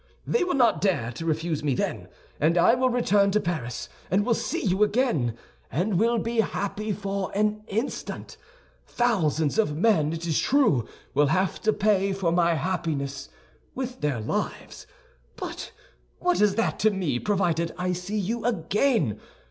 [0.25, 2.07] They will not dare to refuse me then;
[2.39, 5.37] and I will return to Paris, and will see you again,
[5.71, 8.35] and will be happy for an instant.
[8.87, 13.29] Thousands of men, it is true, will have to pay for my happiness
[13.75, 14.87] with their lives;
[15.35, 15.71] but
[16.17, 19.19] what is that to me, provided I see you again!